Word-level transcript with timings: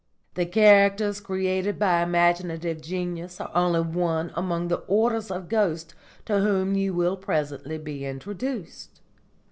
The 0.33 0.47
characters 0.47 1.21
created 1.21 1.77
by 1.77 2.01
imaginative 2.01 2.81
genius 2.81 3.39
are 3.39 3.51
only 3.53 3.81
one 3.81 4.31
among 4.35 4.67
the 4.69 4.79
orders 4.87 5.29
of 5.29 5.47
ghosts 5.47 5.93
to 6.25 6.39
whom 6.39 6.73
you 6.73 6.95
will 6.95 7.17
presently 7.17 7.77
be 7.77 8.03
introduced. 8.03 8.99